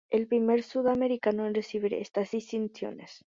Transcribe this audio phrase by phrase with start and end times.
[0.09, 3.23] Es el primer sudamericano en recibir estas distinciones.